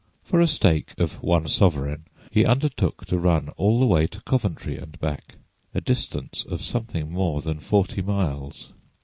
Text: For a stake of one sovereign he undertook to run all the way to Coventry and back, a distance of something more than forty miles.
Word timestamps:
For 0.23 0.41
a 0.41 0.47
stake 0.47 0.95
of 0.97 1.21
one 1.21 1.47
sovereign 1.47 2.05
he 2.31 2.43
undertook 2.43 3.05
to 3.05 3.19
run 3.19 3.49
all 3.49 3.79
the 3.79 3.85
way 3.85 4.07
to 4.07 4.21
Coventry 4.21 4.75
and 4.79 4.99
back, 4.99 5.35
a 5.75 5.79
distance 5.81 6.43
of 6.43 6.63
something 6.63 7.11
more 7.11 7.39
than 7.41 7.59
forty 7.59 8.01
miles. 8.01 8.73